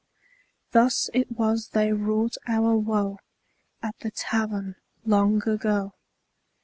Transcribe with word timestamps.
Thus 0.71 1.11
it 1.13 1.31
was 1.31 1.67
they 1.73 1.93
wrought 1.93 2.35
our 2.47 2.75
woe 2.75 3.19
At 3.83 3.99
the 3.99 4.09
Tavern 4.09 4.77
long 5.05 5.47
ago. 5.47 5.93